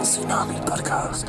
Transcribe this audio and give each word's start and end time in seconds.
Tsunami 0.00 0.56
Podcast. 0.64 1.28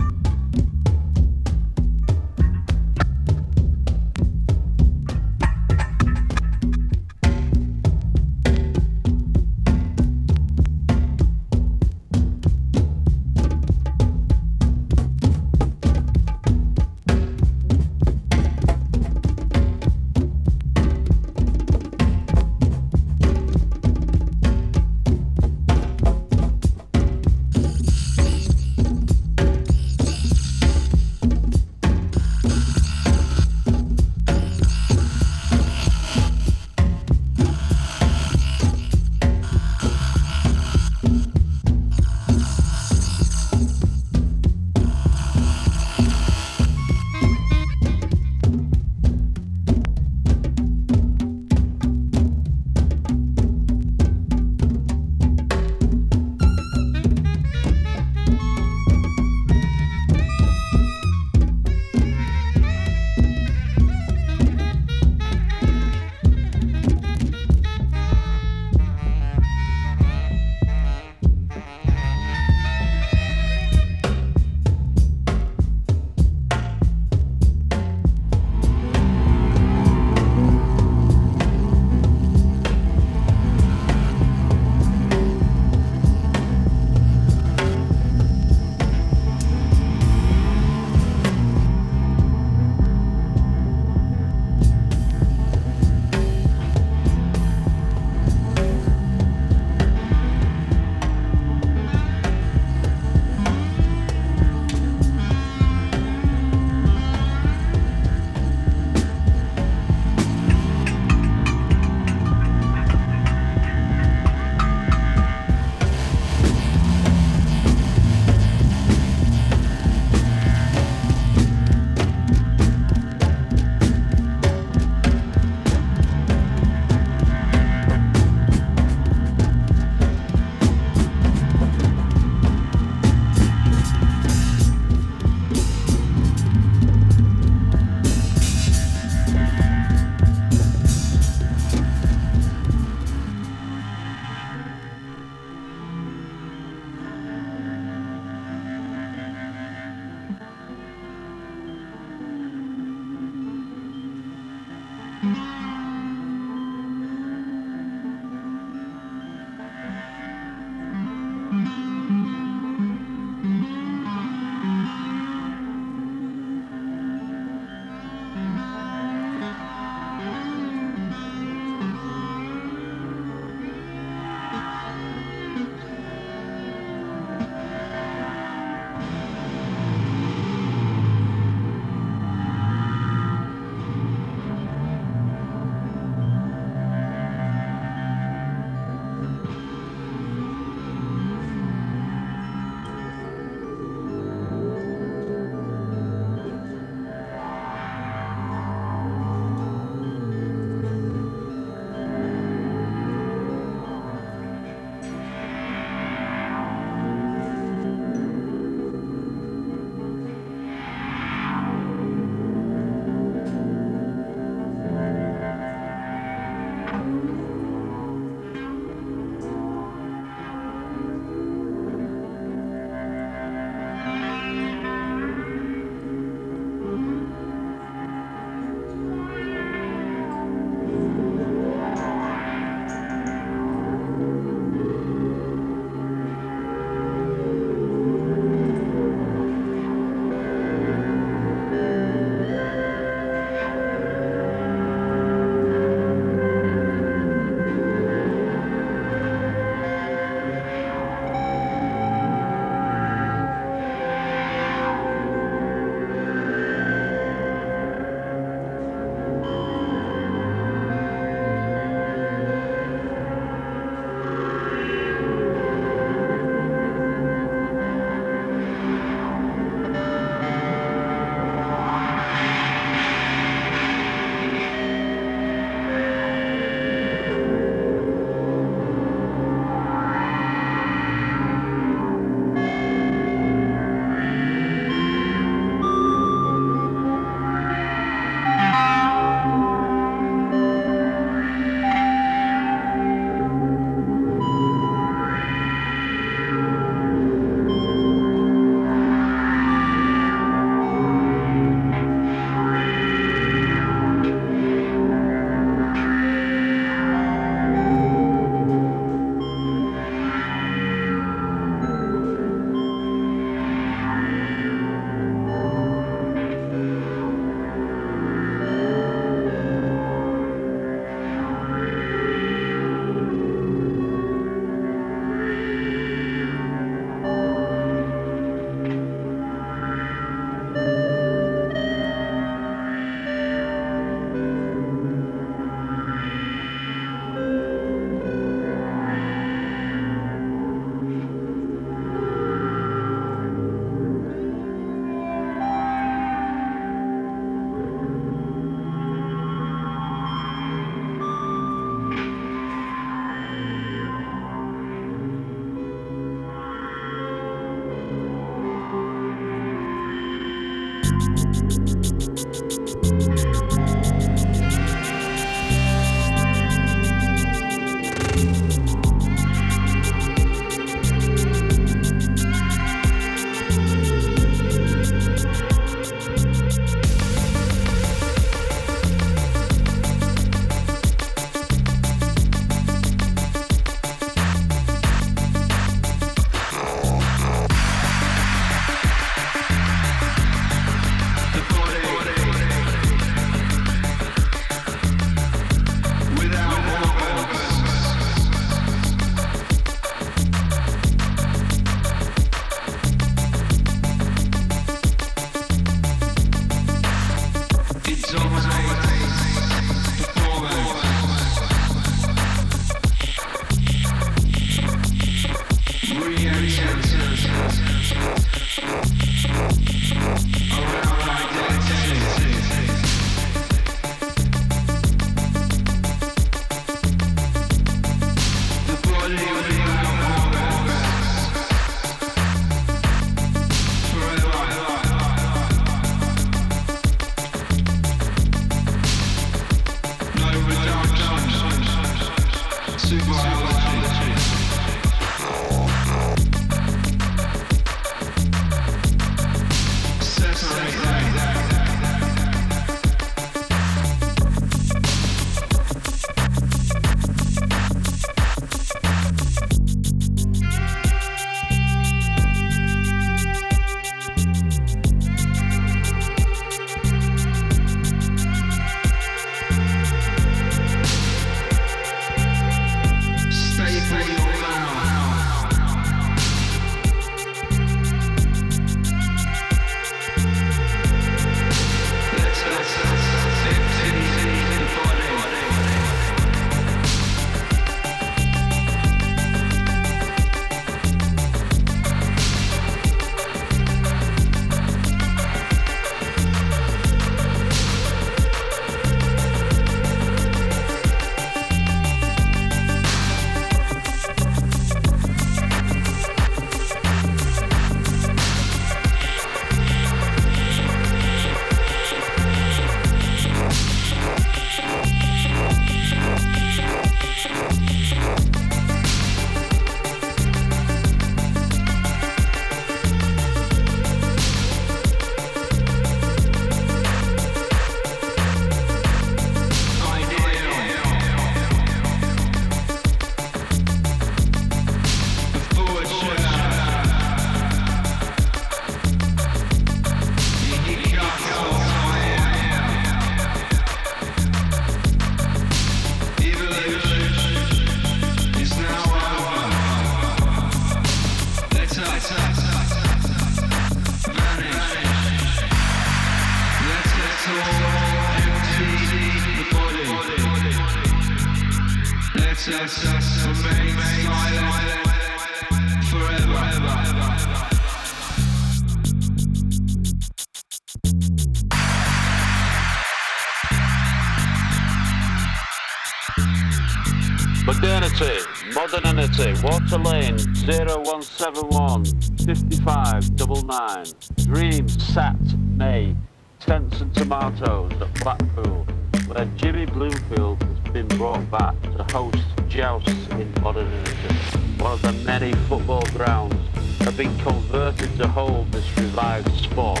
Water 579.36 579.98
Lane 579.98 580.38
0171 580.64 582.06
5599. 582.46 584.06
Dream 584.46 584.88
Sat 584.88 585.36
May, 585.76 586.16
Tents 586.58 587.02
and 587.02 587.14
Tomatoes 587.14 587.92
at 588.00 588.14
Blackpool, 588.22 588.86
where 589.26 589.44
Jimmy 589.56 589.84
Bloomfield 589.84 590.62
has 590.62 590.78
been 590.90 591.06
brought 591.18 591.50
back 591.50 591.74
to 591.82 592.02
host 592.14 592.42
jousts 592.68 593.10
in 593.32 593.52
modern 593.60 593.90
Modernity. 593.90 594.34
One 594.78 594.92
of 594.92 595.02
the 595.02 595.12
many 595.12 595.52
football 595.68 596.06
grounds 596.14 596.56
have 597.00 597.18
been 597.18 597.36
converted 597.40 598.16
to 598.16 598.26
hold 598.26 598.72
this 598.72 598.88
revived 598.96 599.54
sport. 599.58 600.00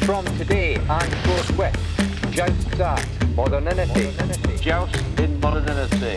From 0.00 0.26
today 0.36 0.76
I'm 0.90 1.00
and 1.00 1.14
forthwith, 1.24 2.30
jousts 2.30 2.78
at 2.78 3.23
Modernity. 3.34 4.12
Joust 4.60 4.94
in 5.18 5.40
modernity, 5.40 6.16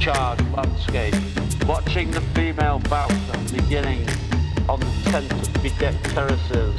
charred 0.00 0.40
landscape, 0.52 1.14
watching 1.66 2.10
the 2.10 2.20
female 2.34 2.80
bouncer 2.90 3.54
beginning 3.54 4.06
on 4.68 4.80
the 4.80 4.92
tent 5.04 5.30
bedecked 5.62 6.04
terraces. 6.10 6.74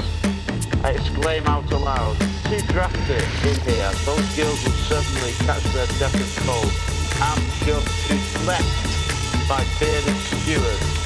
I 0.84 0.92
exclaim 0.92 1.48
out 1.48 1.72
aloud, 1.72 2.18
too 2.46 2.60
drafty 2.68 3.24
in 3.48 3.60
here, 3.62 3.92
those 4.06 4.36
girls 4.36 4.64
will 4.66 4.80
certainly 4.92 5.32
catch 5.46 5.64
their 5.74 5.88
death 5.98 6.16
of 6.16 6.46
cold. 6.46 6.74
I'm 7.22 7.42
just 7.66 7.88
too 8.08 8.18
slept 8.44 9.48
by 9.48 9.64
bearded 9.80 10.16
stewards. 10.28 10.99